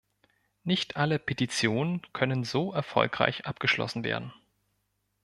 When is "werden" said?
4.03-4.33